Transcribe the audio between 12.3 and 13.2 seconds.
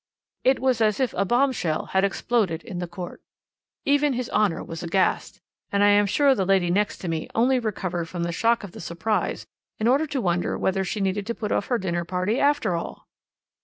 after all.